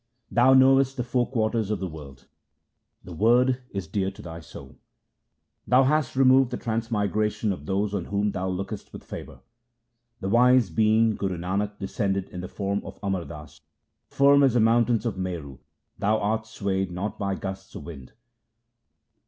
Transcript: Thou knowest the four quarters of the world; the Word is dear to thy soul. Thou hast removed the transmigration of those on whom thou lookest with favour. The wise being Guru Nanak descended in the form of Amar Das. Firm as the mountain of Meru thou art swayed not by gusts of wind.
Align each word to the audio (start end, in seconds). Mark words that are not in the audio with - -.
Thou 0.31 0.55
knowest 0.55 0.97
the 0.97 1.03
four 1.03 1.27
quarters 1.29 1.69
of 1.69 1.79
the 1.79 1.85
world; 1.87 2.25
the 3.03 3.13
Word 3.13 3.61
is 3.69 3.85
dear 3.85 4.09
to 4.09 4.21
thy 4.23 4.39
soul. 4.39 4.79
Thou 5.67 5.83
hast 5.83 6.15
removed 6.15 6.49
the 6.49 6.57
transmigration 6.57 7.53
of 7.53 7.67
those 7.67 7.93
on 7.93 8.05
whom 8.05 8.31
thou 8.31 8.49
lookest 8.49 8.93
with 8.93 9.03
favour. 9.03 9.41
The 10.19 10.27
wise 10.29 10.71
being 10.71 11.15
Guru 11.15 11.37
Nanak 11.37 11.77
descended 11.77 12.29
in 12.29 12.41
the 12.41 12.47
form 12.49 12.81
of 12.83 12.97
Amar 13.03 13.25
Das. 13.25 13.61
Firm 14.07 14.41
as 14.41 14.55
the 14.55 14.59
mountain 14.59 14.99
of 15.05 15.19
Meru 15.19 15.59
thou 15.99 16.17
art 16.17 16.47
swayed 16.47 16.89
not 16.91 17.19
by 17.19 17.35
gusts 17.35 17.75
of 17.75 17.83
wind. 17.85 18.13